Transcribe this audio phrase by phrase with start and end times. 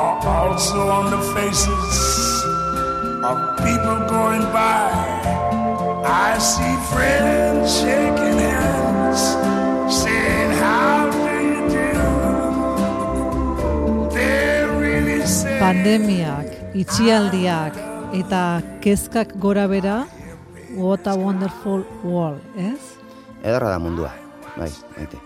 [0.00, 2.44] are also on the faces
[3.20, 4.88] of people going by.
[6.04, 9.20] I see friends shaking hands,
[9.92, 11.92] saying, How do you do?
[14.14, 17.76] They're really saying, Pandemiak, itxialdiak
[18.16, 20.08] eta kezkak gora bera,
[20.80, 22.96] what a wonderful world, ez?
[23.44, 24.12] Ederra da mundua,
[24.56, 25.20] bai, maite.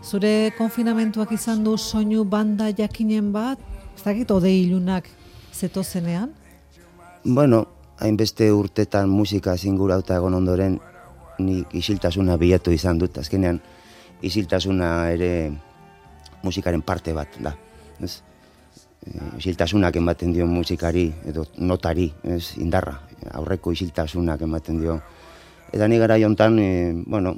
[0.00, 3.60] Zure konfinamentuak izan du soinu banda jakinen bat,
[3.96, 5.08] ez dakit ode ilunak
[5.52, 6.30] zetozenean?
[7.24, 7.66] Bueno,
[8.00, 10.78] hainbeste urtetan musika zingurauta egon ondoren,
[11.38, 13.60] nik isiltasuna bilatu izan dut, azkenean
[14.24, 15.52] isiltasuna ere
[16.42, 17.52] musikaren parte bat da,
[18.00, 18.20] ez?
[19.04, 22.96] E, isiltasunak ematen dio musikari edo notari, ez, indarra,
[23.36, 24.96] aurreko isiltasunak ematen dio.
[25.72, 26.70] Eta ni gara jontan, e,
[27.06, 27.36] bueno,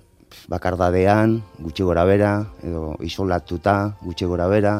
[0.49, 4.77] bakardadean, gutxi gora bera, edo isolatuta, gutxi gora bera,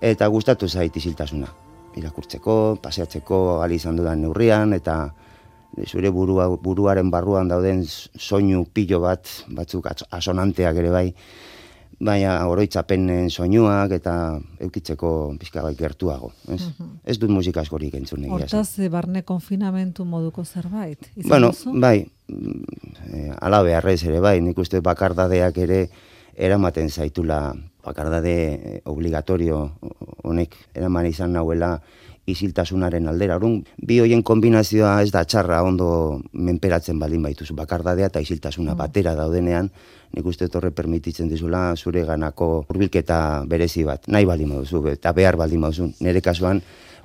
[0.00, 1.48] eta gustatu zait isiltasuna.
[1.96, 5.12] Irakurtzeko, paseatzeko, ali izan dudan neurrian, eta
[5.88, 11.06] zure burua, buruaren barruan dauden soinu pilo bat, batzuk atz- asonanteak ere bai,
[12.02, 14.12] baina oroitzapenen soinuak eta
[14.64, 16.32] eukitzeko pixka bat gertuago.
[16.50, 16.62] Ez,
[17.06, 18.34] ez dut musika askorik entzun egia.
[18.40, 20.98] Hortaz, eh, barne konfinamentu moduko zerbait?
[21.14, 21.76] Izan Bueno, duzu?
[21.78, 22.62] bai, mm,
[23.12, 25.82] eh, ala beharrez ere bai, nik uste bakardadeak ere
[26.36, 27.52] eramaten zaitula
[27.84, 29.72] bakardade eh, obligatorio
[30.22, 31.76] honek eraman izan nahuela
[32.26, 33.36] isiltasunaren aldera.
[33.40, 39.16] Orduan, bi hoien kombinazioa ez da txarra ondo menperatzen baldin baituzu bakardadea eta isiltasuna batera
[39.18, 39.72] daudenean,
[40.14, 43.18] nik uste dut horre permititzen dizula zure ganako hurbilketa
[43.50, 45.90] berezi bat, nahi baldin baduzu eta behar baldin baduzu.
[46.00, 46.62] Nire kasuan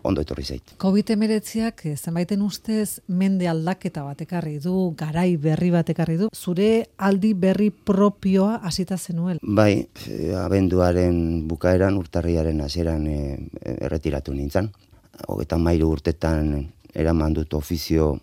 [0.07, 0.73] ondo etorri zait.
[0.81, 6.88] COVID-19ak eh, zenbaiten ustez mende aldaketa bat ekarri du, garai berri bat ekarri du, zure
[6.97, 9.41] aldi berri propioa hasita zenuel.
[9.41, 13.19] Bai, e, abenduaren bukaeran, urtarriaren hasieran e,
[13.78, 14.72] erretiratu nintzen.
[15.28, 16.56] Hogetan mairu urtetan
[16.97, 18.16] eraman dut ofizio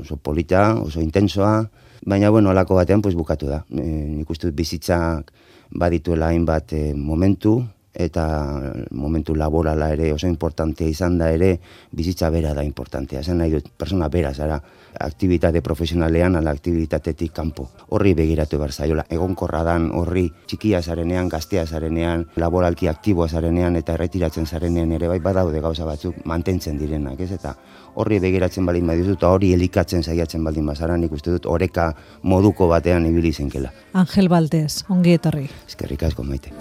[0.00, 1.68] oso polita, oso intensoa,
[2.06, 3.62] baina bueno, alako batean pues, bukatu da.
[3.70, 3.86] E,
[4.20, 5.32] nik uste dut bizitzak
[5.70, 7.58] badituela hainbat e, momentu,
[7.96, 8.60] eta
[8.92, 11.56] momentu laborala ere oso importantea izan da ere
[11.90, 13.22] bizitza bera da importantea.
[13.24, 14.60] Esan nahi dut, persona bera zara,
[15.00, 17.68] aktibitate profesionalean ala aktibitatetik kanpo.
[17.88, 19.06] Horri begiratu behar zaiola.
[19.10, 25.18] Egonkorra dan horri txikia zarenean, gaztea zarenean, laboralki aktiboa zarenean eta erretiratzen zarenean ere bai
[25.20, 27.32] badaude gauza batzuk mantentzen direnak, ez?
[27.32, 27.54] Eta
[27.96, 31.92] horri begiratzen baldin badizu eta hori elikatzen saiatzen baldin bazara, nik uste dut oreka
[32.22, 33.72] moduko batean ibili zenkela.
[33.94, 35.48] Angel Valdez, ongi etorri.
[35.66, 36.52] Eskerrik asko maite.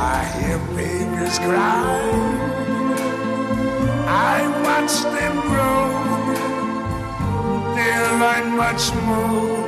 [0.00, 1.84] I hear babies cry.
[4.08, 5.80] I watch them grow.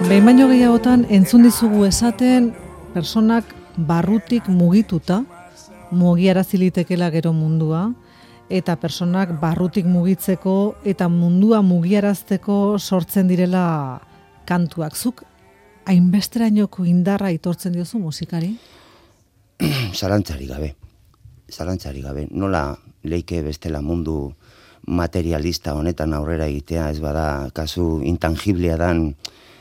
[0.09, 2.51] Behin baino gehiagotan entzun dizugu esaten
[2.95, 3.45] personak
[3.77, 5.23] barrutik mugituta,
[5.91, 7.87] mugiarazi litekela gero mundua,
[8.49, 14.01] eta personak barrutik mugitzeko eta mundua mugiarazteko sortzen direla
[14.49, 14.97] kantuak.
[14.97, 15.25] Zuk
[15.85, 18.57] hainbesterainoko indarra aitortzen diozu musikari?
[19.95, 20.75] Zalantzari gabe.
[21.51, 22.27] Zalantzari gabe.
[22.31, 22.73] Nola
[23.07, 24.33] leike bestela mundu
[24.87, 29.13] materialista honetan aurrera egitea, ez bada kasu intangiblea dan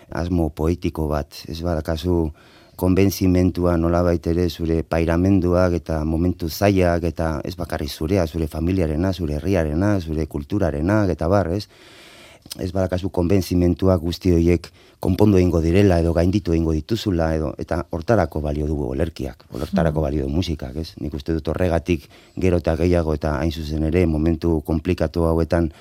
[0.09, 2.31] asmo poetiko bat, ez bada kasu
[2.81, 9.37] konbentzimentua nolabait ere zure pairamenduak eta momentu zaiak eta ez bakarri zurea, zure familiarena, zure
[9.37, 11.67] herriarena, zure kulturarena eta bar, ez?
[12.59, 14.65] Ez badakazu konbentzimentuak guzti horiek
[14.99, 20.25] konpondu egingo direla edo gainditu egingo dituzula edo eta hortarako balio dugu olerkiak, hortarako balio
[20.27, 20.91] du musikak, ez?
[20.99, 25.71] Nik uste dut horregatik gero eta gehiago eta hain zuzen ere momentu komplikatu hauetan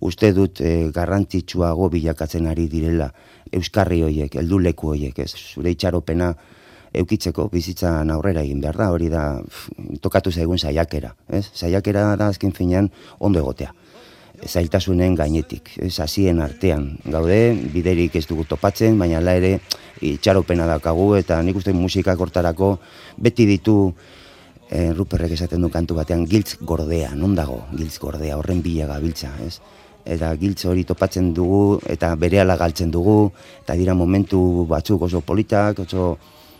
[0.00, 3.12] uste dut e, garrantzitsuago bilakatzen ari direla
[3.54, 5.32] euskarri hoiek, helduleku hoiek, ez?
[5.54, 6.32] Zure itxaropena
[6.98, 9.28] eukitzeko bizitzan aurrera egin behar da, hori da
[10.02, 11.46] tokatu zaigun saiakera, ez?
[11.54, 12.90] Saiakera da azken finean
[13.20, 13.70] ondo egotea
[14.46, 19.58] zailtasunen gainetik, ez hasien artean gaude, biderik ez dugu topatzen, baina la ere
[20.04, 22.76] itxaropena daukagu eta nik uste musika kortarako
[23.18, 23.76] beti ditu
[24.70, 29.32] e, Ruperrek esaten du kantu batean giltz gordea, non dago giltz gordea, horren bila gabiltza,
[29.44, 29.58] ez?
[30.08, 33.32] Eta giltz hori topatzen dugu eta berehala galtzen dugu
[33.62, 36.16] eta dira momentu batzuk oso politak, oso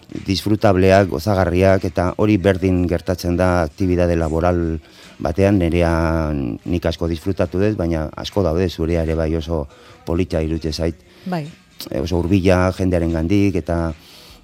[0.09, 4.79] disfrutableak, gozagarriak eta hori berdin gertatzen da aktibidade laboral
[5.19, 9.67] batean nerea nik asko disfrutatu dut, baina asko daude zurea ere bai oso
[10.07, 11.03] polita irutze zait.
[11.27, 11.45] Bai.
[11.91, 13.93] E, oso urbila jendearen gandik eta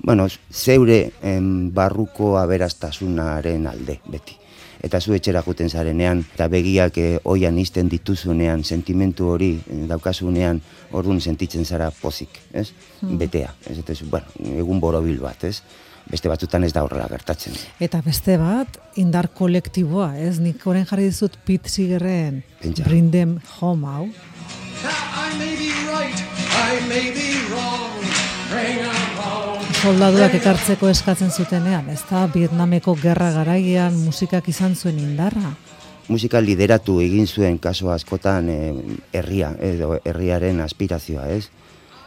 [0.04, 4.43] bueno, zeure em, barruko aberastasunaren alde beti.
[4.84, 10.60] Eta zu etxera juten zarenean, eta begiak eh, oian izten dituzunean, sentimentu hori eh, daukasunean,
[10.92, 12.68] orduan sentitzen zara pozik, ez?
[13.00, 13.16] Hmm.
[13.18, 13.78] Betea, ez?
[13.80, 14.28] Eta, bueno,
[14.60, 15.62] egun borobil bat, ez?
[16.04, 17.56] Beste batzutan ez da horrela gertatzen.
[17.80, 20.36] Eta beste bat, indar kolektiboa, ez?
[20.44, 24.10] Nik oren jarri dizut Pete Seegerren Bring Them Home hau.
[24.84, 26.20] I may be right,
[26.52, 28.04] I may be wrong,
[28.52, 28.93] bring them
[29.84, 35.50] soldaduak ekartzeko eskatzen zutenean, ez da Vietnameko gerra garaian musikak izan zuen indarra?
[36.08, 38.70] Musika lideratu egin zuen kaso askotan eh,
[39.12, 41.50] herria, edo herriaren aspirazioa, ez?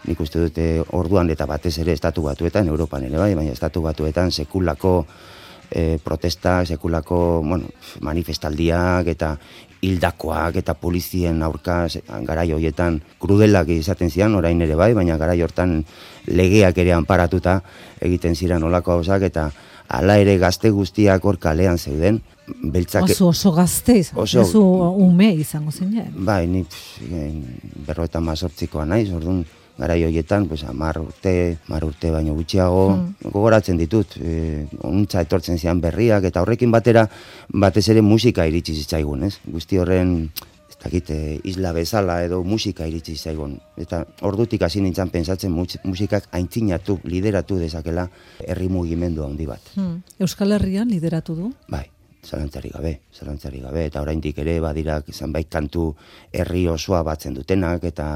[0.10, 0.66] Nik uste dute
[0.98, 4.96] orduan eta batez ere estatu batuetan, Europan ere bai, baina estatu batuetan sekulako
[5.70, 7.70] e, protesta, sekulako bueno,
[8.02, 9.36] manifestaldiak eta
[9.82, 11.86] hildakoak eta polizien aurka
[12.26, 15.84] garai hoietan krudelak izaten zian, orain ere bai, baina garai hortan
[16.28, 17.60] legeak ere anparatuta
[18.02, 19.52] egiten ziren olako hausak eta
[19.88, 22.22] hala ere gazte guztiak hor kalean zeuden.
[22.48, 24.64] Beltzak, oso oso gazte izan, oso,
[25.04, 26.14] ume izango zen.
[26.16, 26.64] Bai, ni
[27.88, 29.42] berroetan mazortzikoa naiz, orduan
[29.78, 33.32] garai hoietan, pues, amar urte, mar urte baino gutxiago, hmm.
[33.32, 37.08] gogoratzen ditut, e, ontsa etortzen zian berriak, eta horrekin batera,
[37.54, 39.36] batez ere musika iritsi zitzaigun, ez?
[39.46, 40.16] Guzti horren,
[40.70, 43.58] ez dakit, e, isla bezala edo musika iritsi zitzaigun.
[43.78, 48.10] Eta ordutik hasi nintzen pensatzen musikak aintzinatu, lideratu dezakela
[48.48, 49.76] herri mugimendu handi bat.
[49.76, 50.02] Hmm.
[50.20, 51.54] Euskal Herrian lideratu du?
[51.70, 51.86] Bai
[52.28, 55.94] zalantzari gabe, zalantzari gabe, eta oraindik ere badirak zenbait kantu
[56.34, 58.10] herri osoa batzen dutenak, eta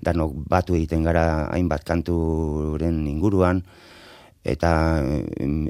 [0.00, 3.62] danok batu egiten gara hainbat kanturen inguruan,
[4.48, 4.72] eta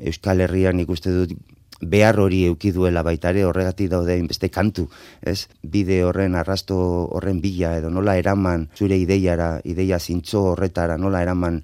[0.06, 1.38] Euskal Herrian ikuste dut
[1.80, 4.88] behar hori euki duela baita ere horregatik daude beste kantu,
[5.22, 5.46] ez?
[5.62, 6.76] Bide horren arrasto
[7.14, 11.62] horren bila edo nola eraman zure ideiara, ideia zintzo horretara, nola eraman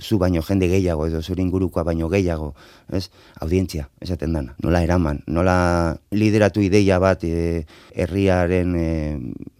[0.00, 2.54] zu baino jende gehiago edo zure ingurukoa baino gehiago,
[2.92, 3.08] ez?
[3.40, 4.54] Audientzia, esaten dana.
[4.62, 7.64] Nola eraman, nola lideratu ideia bat e,
[7.94, 8.88] herriaren e,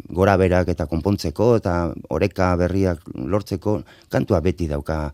[0.09, 1.77] gora berak eta konpontzeko eta
[2.11, 3.81] oreka berriak lortzeko
[4.13, 5.13] kantua beti dauka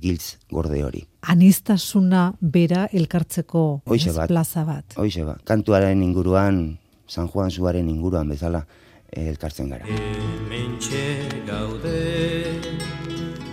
[0.00, 1.04] giltz gorde hori.
[1.28, 4.98] Anistasuna bera elkartzeko bat, plaza bat.
[4.98, 5.42] Hoize bat.
[5.44, 8.64] Kantuaren inguruan, San Juan zuaren inguruan bezala
[9.10, 9.88] elkartzen gara.
[9.88, 11.04] Hementxe
[11.48, 12.97] gaude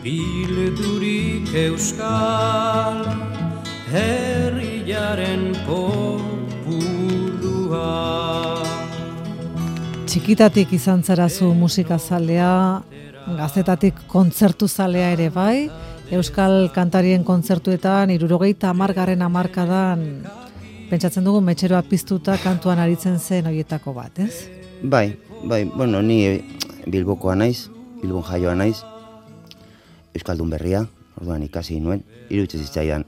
[0.06, 3.00] bildurik euskal
[3.90, 6.76] herriaren populua.
[10.06, 12.54] Txikitatik izan zarazu musikazalea,
[13.40, 15.72] gazetatik kontzertu zalea ere bai,
[16.14, 20.00] euskal kantarien kontzertuetan, irurogeita amargarren amarkadan,
[20.92, 24.46] pentsatzen dugu metxeroa piztuta kantuan aritzen zen horietako bat, ez?
[24.84, 25.18] Bai,
[25.50, 26.46] bai, bueno, ni
[26.86, 27.72] bilbokoa naiz,
[28.04, 28.84] bilbon jaioa naiz,
[30.16, 30.86] Euskaldun berria,
[31.20, 33.06] orduan ikasi nuen, irutze zitzaidan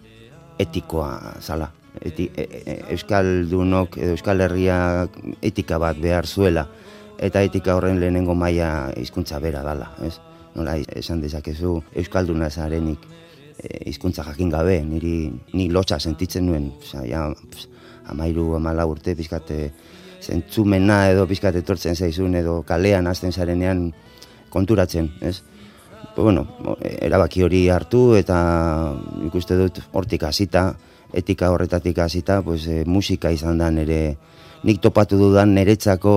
[0.60, 1.72] etikoa zala.
[1.98, 5.08] Eti, e, e, Euskaldunok edo Euskal Herria
[5.42, 6.68] etika bat behar zuela,
[7.18, 10.18] eta etika horren lehenengo maila hizkuntza bera dala, ez?
[10.58, 13.06] Nola esan dezakezu Euskalduna zarenik
[13.58, 17.26] e, hizkuntza jakin gabe, niri ni lotxa sentitzen nuen, oza, ja,
[18.14, 19.72] amairu, amala urte, pizkate,
[20.22, 23.92] zentzumena edo pizkate etortzen zaizun edo kalean hasten zarenean
[24.54, 25.42] konturatzen, ez?
[26.18, 26.48] Pues bueno,
[26.82, 28.38] erabaki hori hartu eta
[29.28, 30.72] ikuste dut hortik hasita,
[31.14, 34.18] etika horretatik hasita, pues, e, musika izan da nere
[34.66, 36.16] nik topatu dudan niretzako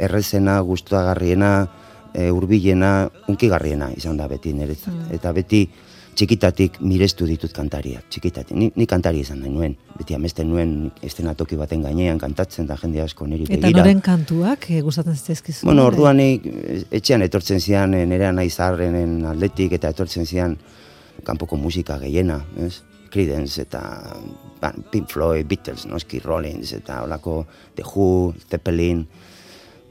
[0.00, 1.50] errezena, gustuagarriena,
[2.14, 4.94] e, urbilena, unkigarriena izan da beti niretzat.
[4.94, 5.12] Mm.
[5.20, 5.66] Eta beti
[6.18, 8.56] txikitatik mirestu ditut kantariak, txikitatik.
[8.58, 13.00] Ni, ni kantari izan da nuen, beti amesten nuen estenatoki baten gainean kantatzen da jende
[13.04, 13.70] asko niri begira.
[13.70, 15.66] Eta noren kantuak e, gustatzen zitzaizkizu?
[15.68, 16.28] Bueno, orduan e,
[17.00, 20.56] etxean etortzen zian nerea nahi zarrenen atletik eta etortzen zian
[21.24, 22.74] kanpoko musika gehiena, ez?
[23.12, 23.82] Creedence eta
[24.90, 27.42] Pink Floyd, Beatles, Noski Rollins eta holako
[27.76, 29.04] The Who, Zeppelin,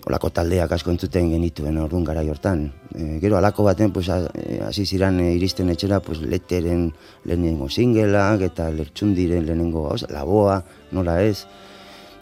[0.08, 2.66] olako taldeak asko entzuten genituen orduan gara hortan.
[2.94, 6.92] E, gero alako baten, pues, e, hasi ziran e, iristen etxera, pues, leteren
[7.26, 11.46] lehenengo singelak eta lertxundiren lehenengo gauz, laboa, nola ez,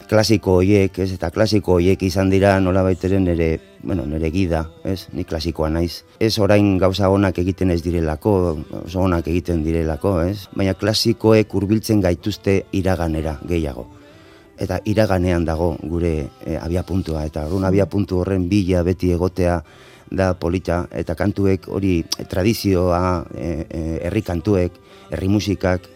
[0.09, 3.49] klasiko hoiek, ez, eta klasiko hoiek izan dira nola baiteren nere,
[3.83, 6.03] bueno, nere gida, ez, ni klasikoa naiz.
[6.19, 8.33] Ez orain gauza onak egiten ez direlako,
[8.83, 13.87] oso onak egiten direlako, ez, baina klasikoek hurbiltzen gaituzte iraganera gehiago
[14.59, 16.13] eta iraganean dago gure
[16.45, 17.25] e, abiapuntua.
[17.25, 19.61] Eta orduan abiapuntu horren bila beti egotea
[20.11, 20.85] da polita.
[20.91, 23.53] Eta kantuek hori tradizioa e,
[24.09, 25.87] herri kantuek herri musikak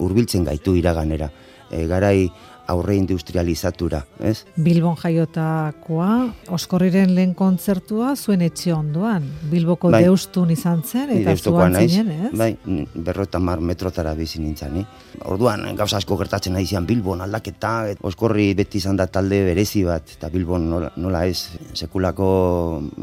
[0.00, 1.28] hurbiltzen gaitu iraganera
[1.70, 2.30] e, garai
[2.70, 4.44] aurre industrializatura, ez?
[4.54, 6.10] Bilbon jaiotakoa,
[6.54, 9.26] oskorriren lehen kontzertua zuen etxe ondoan.
[9.50, 10.04] Bilboko bai.
[10.06, 12.30] deustun izan zen, eta zuan zinen, ez?
[12.38, 12.52] Bai,
[12.94, 14.84] berrota mar metrotara bizi nintzen, ni.
[15.30, 17.74] Orduan, gauza asko gertatzen nahi zian Bilbon aldaketa,
[18.06, 22.30] oskorri beti izan da talde berezi bat, eta Bilbon nola, nola ez, sekulako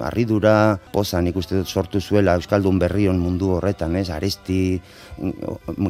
[0.08, 0.56] arridura,
[0.94, 4.10] pozan ikuste dut sortu zuela Euskaldun berrion mundu horretan, ez?
[4.16, 4.60] Aresti,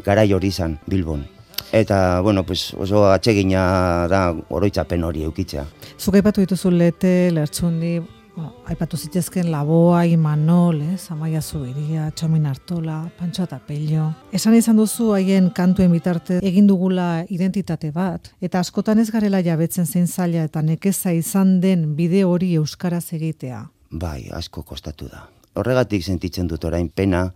[0.04, 1.28] garai hori izan Bilbon.
[1.72, 5.66] Eta, bueno, pues oso atsegina da oroitzapen hori eukitzea.
[6.00, 7.98] Zuk aipatu dituzu lete, lertzundi,
[8.38, 14.08] bueno, aipatu zitezken laboa, imanol, ez, amaia zubiria, txomin artola, pantxo eta pello.
[14.32, 19.86] Esan izan duzu haien kantuen bitarte egin dugula identitate bat, eta askotan ez garela jabetzen
[19.86, 23.66] zein zaila eta nekeza izan den bide hori euskaraz egitea.
[23.92, 25.28] Bai, asko kostatu da.
[25.58, 27.32] Horregatik sentitzen dut orain pena,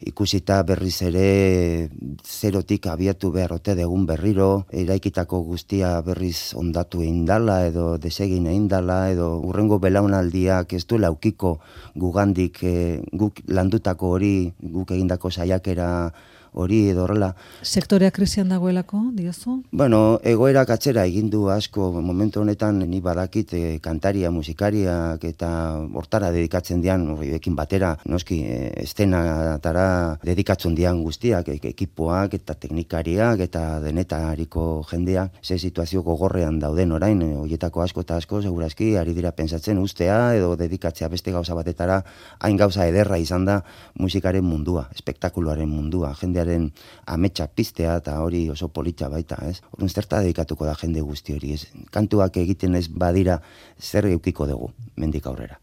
[0.00, 1.90] ikusita berriz ere
[2.24, 9.36] zerotik abiatu behar ote degun berriro, eraikitako guztia berriz ondatu eindala edo desegin eindala edo
[9.44, 11.58] urrengo belaunaldiak ez du laukiko
[11.94, 12.74] gugandik e,
[13.12, 15.90] guk landutako hori guk egindako saiakera
[16.52, 17.34] hori edo horrela.
[17.62, 19.60] Sektorea krisian dagoelako, diozu?
[19.70, 25.50] Bueno, egoera katzera egin du asko momentu honetan ni badakit e, kantaria, musikariak eta
[25.94, 33.44] hortara dedikatzen dian horiekin batera, noski e, estenatara dedikatzen dian guztiak, e, ekipoak eta teknikariak
[33.46, 39.14] eta denetariko jendea, ze situazio gogorrean dauden orain, e, hoietako asko eta asko, segurazki, ari
[39.14, 42.02] dira pensatzen ustea edo dedikatzea beste gauza batetara,
[42.40, 43.60] hain gauza ederra izan da
[43.98, 46.72] musikaren mundua, espektakuluaren mundua, jende jendearen
[47.06, 49.60] ametsa piztea eta hori oso polita baita, ez?
[49.72, 51.66] Horren zerta dedikatuko da jende guzti hori, ez?
[51.90, 53.40] Kantuak egiten ez badira
[53.78, 55.58] zer eukiko dugu, mendik aurrera.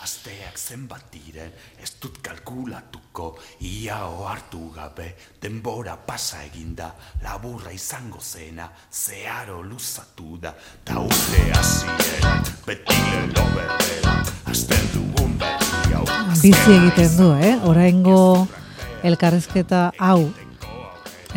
[0.00, 5.10] Asteak zenbat diren, ez dut kalkulatuko, ia hartu gabe,
[5.42, 6.88] denbora pasa eginda,
[7.22, 10.54] laburra izango zena, zeharo luzatu da,
[10.84, 14.16] ta urte hasieran, beti lelo berbera,
[14.94, 15.19] dugun
[16.40, 17.56] bizi egiten du, eh?
[17.68, 18.46] Oraingo
[19.04, 20.30] elkarrezketa hau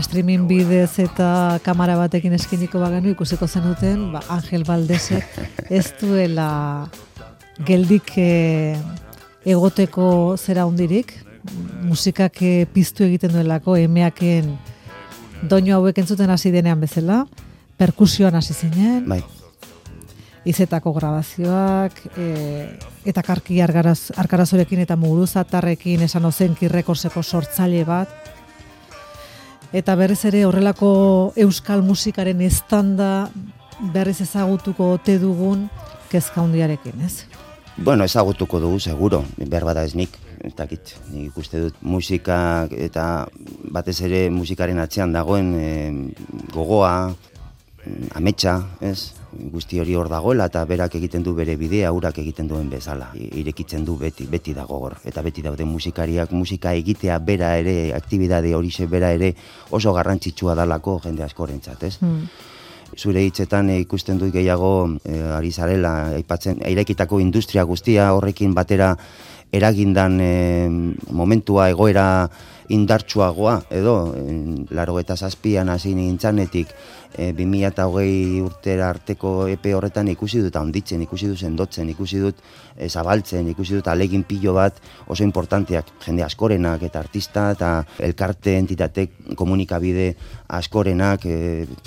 [0.02, 6.88] streaming bidez eta kamera batekin eskiniko bagenu ikusiko zenuten, ba, Angel Valdesek ez duela
[7.68, 8.74] geldik e,
[9.46, 10.08] egoteko
[10.40, 11.14] zera hundirik,
[11.84, 14.56] musikak e, piztu egiten duelako, emeaken
[15.52, 17.26] doinu hauek entzuten hasi denean bezala,
[17.78, 19.22] perkusioan hasi zinen, bai
[20.46, 22.28] izetako grabazioak, e,
[23.08, 28.12] eta karki argaraz, arkarazorekin eta muguruzatarrekin esan ozen kirrekorseko sortzaile bat.
[29.74, 33.30] Eta berriz ere horrelako euskal musikaren estanda
[33.94, 35.70] berriz ezagutuko ote dugun
[36.12, 37.26] kezka hundiarekin, ez?
[37.78, 40.14] Bueno, ezagutuko dugu, seguro, behar bada ez nik,
[40.46, 43.26] ez dakit, nik ikuste dut musika eta
[43.74, 45.72] batez ere musikaren atzean dagoen e,
[46.54, 46.94] gogoa,
[48.14, 49.23] ametsa, ez?
[49.54, 53.10] Guzti hori hor dagoela eta berak egiten du bere bidea, urak egiten duen bezala.
[53.16, 54.98] Irekitzen du beti, beti dago hor.
[55.04, 59.34] Eta beti daude musikariak, musika egitea bera ere, aktibidade hori bera ere
[59.72, 61.98] oso garrantzitsua dalako jende askorentzat, ez?
[62.00, 62.28] Hmm.
[62.98, 64.74] Zure hitzetan e, ikusten dut gehiago
[65.04, 68.96] e, ari zarela, aipatzen, irekitako industria guztia horrekin batera
[69.54, 70.34] eragindan e,
[71.14, 72.08] momentua egoera
[72.74, 73.96] indartsuagoa edo
[74.72, 76.72] laro eta zazpian hasi nintzanetik
[77.18, 82.40] e, 2008 urtera arteko epe horretan ikusi dut onditzen, ikusi dut sendotzen, ikusi dut
[82.76, 88.58] e, zabaltzen, ikusi dut alegin pilo bat oso importanteak jende askorenak eta artista eta elkarte
[88.58, 90.14] entitatek komunikabide
[90.60, 91.38] askorenak e,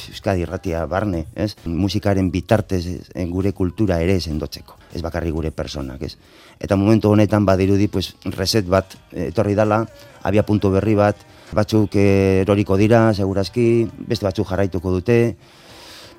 [0.07, 1.55] Euskadi irratia barne, ez?
[1.67, 6.17] Musikaren bitartez e, gure kultura ere sendotzeko, ez bakarri gure personak, ez?
[6.59, 9.85] Eta momentu honetan badirudi pues reset bat etorri dala,
[10.25, 11.21] abia puntu berri bat,
[11.55, 15.19] batzuk eroriko dira, segurazki, beste batzuk jarraituko dute,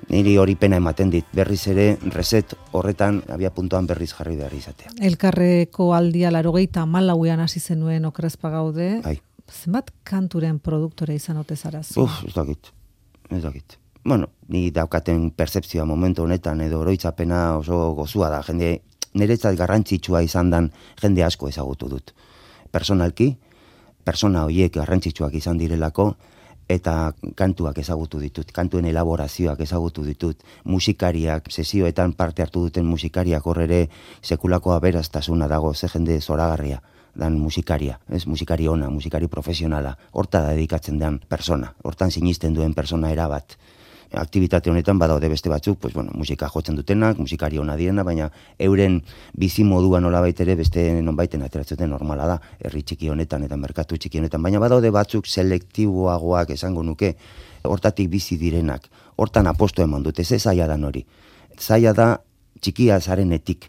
[0.08, 4.94] niri hori pena ematen dit, berriz ere, reset horretan, abia puntuan berriz jarri behar izatea.
[5.10, 9.18] Elkarreko aldia laro gehieta malauean hasi zenuen okrezpa gaude, Ai.
[9.50, 12.72] zenbat kanturen produktore izan ote zara Uf, ez dakit,
[13.30, 13.77] ez dakit.
[14.04, 18.80] Bueno, ni daukaten percepzioa momentu honetan edo oroitzapena oso gozua da, jende
[19.14, 22.14] niretzat garrantzitsua izan dan jende asko ezagutu dut.
[22.72, 23.36] Personalki,
[24.04, 26.14] persona horiek garrantzitsuak izan direlako,
[26.68, 33.88] eta kantuak ezagutu ditut, kantuen elaborazioak ezagutu ditut, musikariak, sesioetan parte hartu duten musikariak horre
[34.22, 36.82] sekulako aberaztasuna dago, ze jende zoragarria
[37.14, 38.26] dan musikaria, ez?
[38.26, 43.56] Musikari ona, musikari profesionala, horta da dedikatzen den persona, hortan sinisten duen persona erabat
[44.12, 49.02] aktivitate honetan badaude beste batzuk, pues bueno, musika jotzen dutenak, musikari ona diena, baina euren
[49.36, 54.18] bizi modua nola ere beste nonbaiten ateratzen normala da, herri txiki honetan eta merkatu txiki
[54.18, 57.14] honetan, baina badaude batzuk selektiboagoak esango nuke,
[57.64, 61.04] hortatik bizi direnak, hortan aposto eman dute, ze zaila da nori.
[61.58, 62.18] Zaila da
[62.60, 63.68] txikia zarenetik,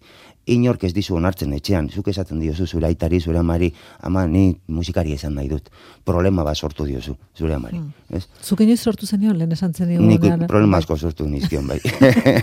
[0.54, 3.72] inork ez dizu onartzen etxean, zuk esaten diozu zure aitari, zure amari,
[4.06, 5.70] ama ni musikari esan nahi dut.
[6.06, 7.80] Problema bat sortu diozu, zure amari.
[7.80, 8.18] Mm.
[8.18, 8.24] Ez?
[8.44, 10.02] Zuk inoiz sortu zenio, lehen esan zenio.
[10.02, 11.80] Nik problema asko sortu nizkion bai.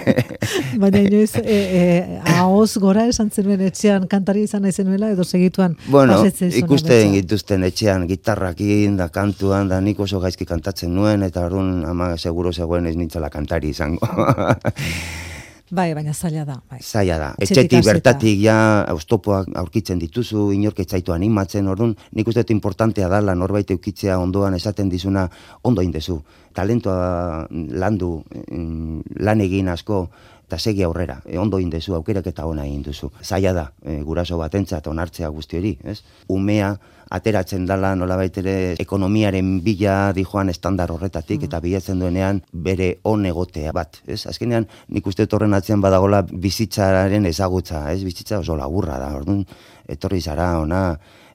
[0.82, 5.76] Baina inoiz, e, e, ahoz gora esan zenuen etxean kantari izan nahi zenuela, edo segituan
[5.90, 6.18] Bueno,
[6.62, 12.14] ikusten gituzten etxean gitarrakin, da kantuan, da nik oso gaizki kantatzen nuen, eta orduan ama
[12.16, 14.06] seguro zegoen ez nintzala kantari izango.
[15.70, 16.60] Bai, baina zaila da.
[16.70, 16.78] Bai.
[16.80, 17.28] Zaila da.
[17.42, 23.34] Etxetik bertatik ja austopoak aurkitzen dituzu, inork etzaitu animatzen, orduan nik uste dut importantea dala
[23.34, 25.26] norbait eukitzea ondoan esaten dizuna
[25.66, 26.20] ondo indezu.
[26.54, 30.06] Talentoa landu, mm, lan egin asko,
[30.46, 33.10] eta segi aurrera, e, ondo indezu, aukerak eta ona egin duzu.
[33.22, 36.02] Zaila da, e, guraso batentzat onartzea guzti hori, ez?
[36.28, 36.76] Umea,
[37.10, 41.48] ateratzen dala nola baitere ekonomiaren bila dijoan estandar horretatik mm.
[41.48, 44.24] eta bilatzen duenean bere on egotea bat, ez?
[44.26, 48.02] Azkenean nik uste torren atzean badagola bizitzaren ezagutza, ez?
[48.04, 49.44] Bizitza oso laburra da, orduan
[49.88, 50.82] etorri zara ona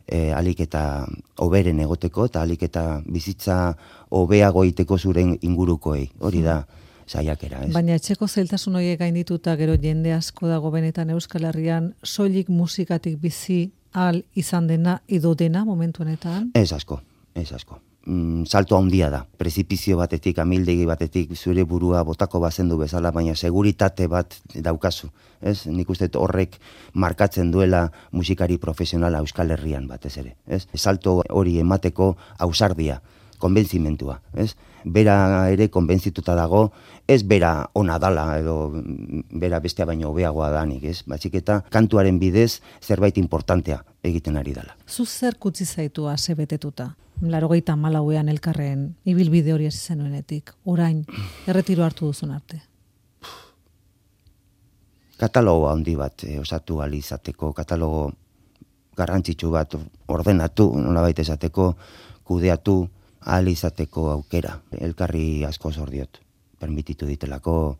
[0.05, 1.05] e, alik eta
[1.45, 3.73] oberen egoteko eta alik eta bizitza
[4.09, 6.61] obeago iteko zuren ingurukoei, hori da.
[6.61, 6.79] Mm
[7.11, 7.73] saiakera, ez?
[7.75, 13.71] Baina etxeko zeltasun horiek gaindituta gero jende asko dago benetan Euskal Herrian soilik musikatik bizi
[13.93, 16.51] al izan dena edo dena momentu honetan?
[16.53, 17.01] Ez asko,
[17.35, 17.79] ez asko.
[18.05, 19.25] Mm, salto handia da.
[19.37, 25.11] Prezipizio batetik, amildegi batetik, zure burua botako bazendu bezala, baina seguritate bat daukazu.
[25.41, 25.67] Ez?
[25.67, 26.57] Nik uste horrek
[26.93, 30.35] markatzen duela musikari profesionala Euskal Herrian batez ere.
[30.47, 30.65] Ez?
[30.73, 33.01] Salto hori emateko ausardia
[33.41, 34.53] konbentzimentua, ez?
[34.85, 35.15] Bera
[35.53, 36.71] ere konbentzituta dago,
[37.07, 38.55] ez bera ona dala edo
[39.43, 41.01] bera bestea baino hobeagoa danik, ez?
[41.09, 44.77] Batzik eta kantuaren bidez zerbait importantea egiten ari dala.
[44.87, 46.91] Zu zer kutzi zaitu ase betetuta?
[47.21, 51.03] Larogeita malauean elkarren ibilbide hori hasi zenuenetik, orain
[51.51, 52.61] erretiro hartu duzun arte.
[55.21, 58.07] Katalogo handi bat eh, osatu alizateko, katalogo
[58.97, 59.75] garrantzitsu bat
[60.11, 61.75] ordenatu, nolabait esateko,
[62.27, 62.87] kudeatu,
[63.21, 64.57] ahal izateko aukera.
[64.79, 66.19] Elkarri asko zordiot,
[66.59, 67.77] permititu ditelako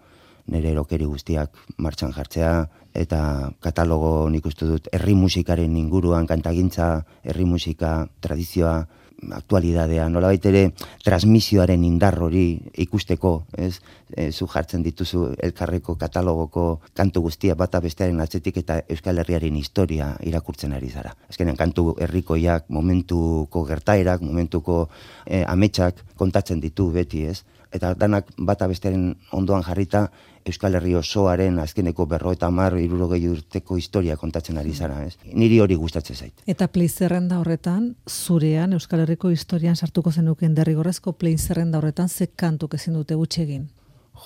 [0.52, 2.54] nire erokeri guztiak martxan jartzea,
[2.98, 8.88] eta katalogo nik uste dut herri musikaren inguruan kantagintza, herri musika, tradizioa,
[9.30, 10.72] aktualidadea, nola baitere
[11.06, 12.46] transmisioaren indar hori
[12.84, 13.80] ikusteko, ez,
[14.16, 16.66] e, zu jartzen dituzu elkarreko katalogoko
[16.98, 21.14] kantu guztia bata bestearen atzetik eta Euskal Herriaren historia irakurtzen ari zara.
[21.30, 24.88] Ezkenean kantu herrikoiak, momentuko gertaerak, momentuko
[25.26, 27.42] e, ametsak kontatzen ditu beti, ez?
[27.72, 30.10] Eta danak bata bestearen ondoan jarrita,
[30.46, 35.16] Euskal Herri osoaren azkeneko berro eta mar irurogei urteko historia kontatzen ari zara, ez?
[35.34, 36.44] Niri hori gustatzen zait.
[36.48, 42.28] Eta play zerrenda horretan, zurean Euskal Herriko historian sartuko zenuken derrigorrezko play zerrenda horretan ze
[42.28, 43.70] kantuk ezin dute gutxegin?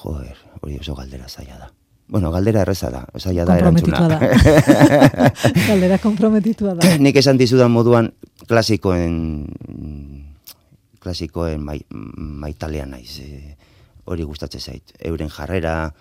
[0.01, 1.73] Joder, hori oso galdera zaila da.
[2.08, 4.08] Bueno, galdera erreza da, zaila da erantzuna.
[4.08, 4.19] Da.
[5.71, 6.97] galdera komprometitua da.
[7.01, 8.12] Nik esan dizudan moduan
[8.47, 9.15] klasikoen
[11.05, 13.19] klasikoen mai, maitalean naiz.
[13.21, 13.55] E,
[14.09, 14.93] hori gustatzen zait.
[15.05, 15.93] Euren jarrera,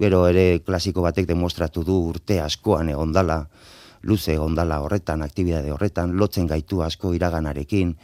[0.00, 3.44] gero ere klasiko batek demostratu du urte askoan egondala,
[4.06, 7.94] luze egondala horretan, aktibidade horretan, lotzen gaitu asko iraganarekin,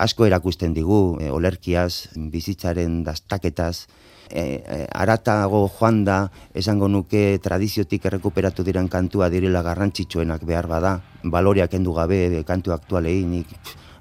[0.00, 3.86] asko erakusten digu, e, olerkiaz, bizitzaren dastaketaz,
[4.30, 6.20] e, e, aratago joan da,
[6.54, 13.20] esango nuke tradiziotik errekuperatu diren kantua direla garrantzitsuenak behar bada, baloreak endu gabe kantu aktualei,
[13.28, 13.56] nik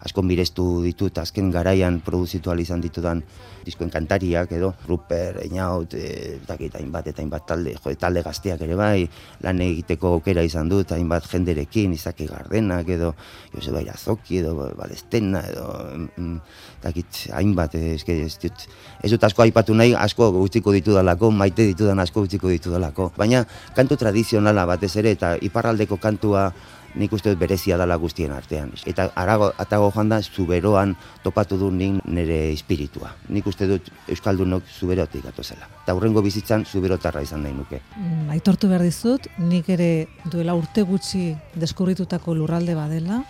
[0.05, 3.23] asko mirestu ditut azken garaian produzitu izan ditudan
[3.65, 8.77] diskoen kantariak edo Ruper, Einaut, e, dakit, hainbat eta hainbat talde, jo, talde gazteak ere
[8.79, 9.03] bai,
[9.43, 13.13] lan egiteko aukera izan dut, hainbat jenderekin, izaki gardenak edo
[13.53, 15.67] Joseba Irazoki edo Balestena edo
[16.15, 16.39] mm,
[16.83, 18.65] dakit, hainbat, ez, ez, dut,
[19.03, 22.73] ez dut asko aipatu nahi, asko guztiko ditu dalako, maite ditu dan asko guztiko ditu
[22.73, 23.43] dalako, baina
[23.75, 26.49] kantu tradizionala batez ere eta iparraldeko kantua
[26.95, 28.71] nik uste dut berezia dala guztien artean.
[28.89, 33.13] Eta arago, atago joan da, zuberoan topatu du nik nire espiritua.
[33.30, 35.67] Nik uste dut Euskaldunok zuberotik zela.
[35.84, 37.82] Eta hurrengo bizitzan zuberotarra izan nahi nuke.
[37.97, 43.23] Mm, aitortu behar dizut, nik ere duela urte gutxi deskurritutako lurralde badela,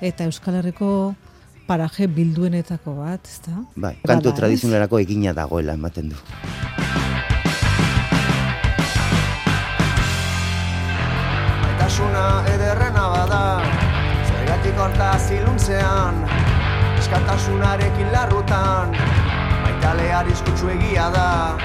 [0.00, 1.14] eta Euskal Herriko
[1.70, 3.54] paraje bilduenetako bat, ezta?
[3.76, 6.79] Bai, kantu tradizionalerako egina dagoela ematen du.
[11.90, 13.62] Maitasuna ederrena bada.
[14.28, 16.20] Zergatik horta ziluntzean
[16.98, 18.94] Eskatasunarekin larrutan
[19.64, 21.56] Maitale arriskutsu egia da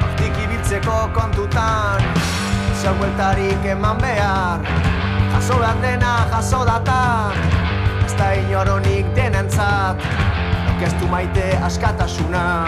[0.00, 2.00] Hortik ibiltzeko kontutan.
[2.80, 2.94] Zeu
[3.74, 4.64] eman behar
[5.34, 7.36] Jaso behar dena jaso datan.
[8.16, 9.96] Da inoronik denentzat
[10.70, 12.64] Nokeztu maite askatasuna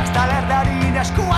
[0.00, 1.28] Azta lerdarin esku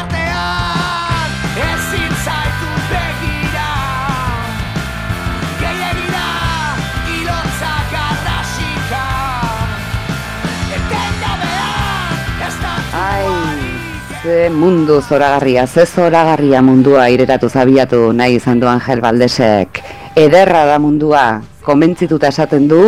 [14.26, 19.78] ze mundu zoragarria, ze zoragarria mundua ireratu zabiatu nahi izan du Angel Baldesek.
[20.18, 22.80] Ederra da mundua, konbentzituta esaten du,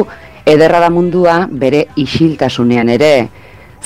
[0.44, 3.28] ederra da mundua bere isiltasunean ere.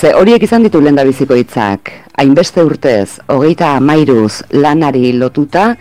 [0.01, 5.75] Ze horiek izan ditu lenda biziko hitzak, hainbeste urtez, hogeita amairuz lanari lotuta,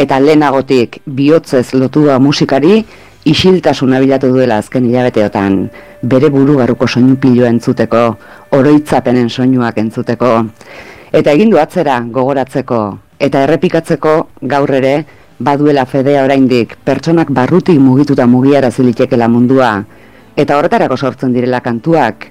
[0.00, 2.86] eta lehenagotik bihotzez lotua musikari,
[3.28, 5.66] isiltasuna bilatu duela azken hilabeteotan,
[6.02, 8.04] bere buru barruko soinu piloa entzuteko,
[8.56, 10.38] oroitzapenen soinuak entzuteko,
[11.12, 15.04] eta egin du atzera gogoratzeko, eta errepikatzeko gaur ere,
[15.38, 19.84] baduela fedea oraindik pertsonak barrutik mugituta mugiara zilitekela mundua,
[20.38, 22.28] Eta horretarako sortzen direla kantuak,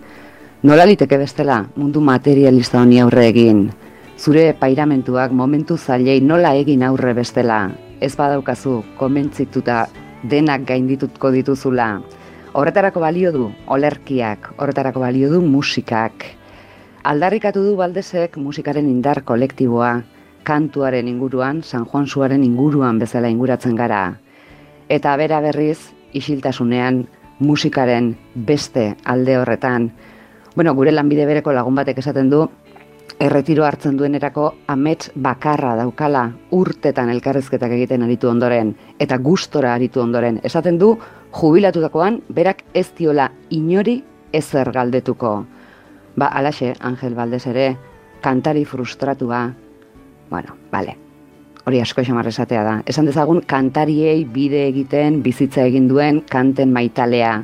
[0.63, 3.65] nola liteke bestela mundu materialista honi aurre egin.
[4.15, 7.57] Zure pairamentuak momentu zailei nola egin aurre bestela,
[7.99, 9.81] ez badaukazu konbentzituta
[10.23, 11.89] denak gainditutko dituzula.
[12.53, 16.29] Horretarako balio du olerkiak, horretarako balio du musikak.
[17.07, 19.91] Aldarrikatu du baldesek musikaren indar kolektiboa,
[20.43, 24.17] kantuaren inguruan, San Juan Suaren inguruan bezala inguratzen gara.
[24.91, 25.77] Eta bera berriz,
[26.11, 27.05] isiltasunean,
[27.39, 29.87] musikaren beste alde horretan.
[30.57, 32.43] Bueno, gure lanbide bereko lagun batek esaten du,
[33.23, 40.41] erretiro hartzen duenerako amets bakarra daukala urtetan elkarrezketak egiten aritu ondoren, eta gustora aritu ondoren.
[40.43, 40.97] Esaten du,
[41.39, 44.01] jubilatutakoan, berak ez diola inori
[44.33, 45.37] ezer galdetuko.
[46.17, 47.77] Ba, alaxe, Angel Valdez ere,
[48.21, 49.53] kantari frustratua,
[50.31, 50.95] bueno, bale,
[51.63, 52.73] hori asko esamar esatea da.
[52.89, 57.35] Esan dezagun kantariei bide egiten bizitza egin duen kanten maitalea.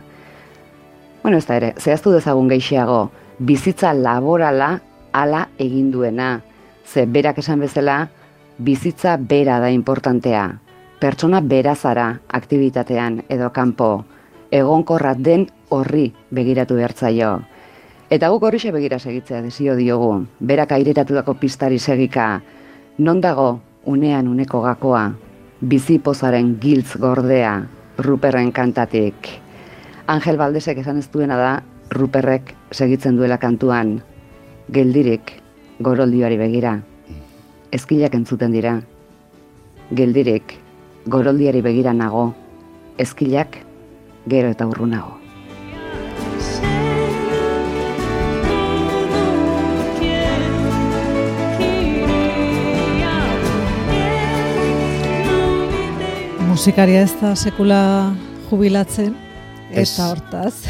[1.21, 4.79] Bueno, ez da ere, zehaztu dezagun geixiago, bizitza laborala
[5.13, 6.41] ala egin duena.
[6.83, 8.09] Ze berak esan bezala,
[8.57, 10.49] bizitza bera da importantea.
[10.99, 14.05] Pertsona bera zara aktivitatean edo kanpo.
[14.49, 17.41] Egonkorra den horri begiratu behartzaio.
[18.13, 20.28] Eta guk horri begira segitzea desio diogu.
[20.39, 22.43] Berak airetatutako pistari segika.
[22.99, 25.15] Non dago unean uneko gakoa,
[25.60, 25.99] bizi
[26.62, 27.65] giltz gordea,
[27.97, 29.15] Ruperren kantatik.
[30.06, 34.04] Angel Baldesek esan ez duena da, Ruperrek segitzen duela kantuan,
[34.69, 35.41] geldirik
[35.80, 36.82] goroldioari begira.
[37.71, 38.80] Ezkilak entzuten dira.
[39.89, 40.60] Geldirik
[41.08, 42.36] goroldiari begira nago.
[42.99, 43.58] Ezkilak
[44.28, 45.23] gero eta urrunago.
[56.63, 57.78] Musikaria ez da sekula
[58.47, 59.10] jubilatzen,
[59.76, 60.62] eta hortaz.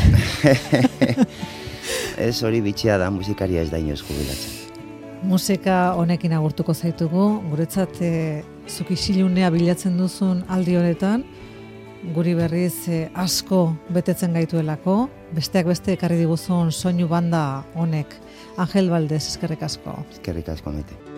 [2.28, 4.74] ez hori bitxia da, musikaria ez da inoz jubilatzen.
[5.30, 11.28] Musika honekin agurtuko zaitugu, guretzat e, zuk isilunea bilatzen duzun aldi honetan,
[12.18, 13.62] guri berriz e, asko
[13.94, 14.98] betetzen gaituelako,
[15.38, 17.46] besteak beste ekarri diguzun soinu banda
[17.78, 18.18] honek.
[18.58, 20.00] Angel Valdez, eskerrik asko.
[20.18, 21.13] Eskerrik asko, mete.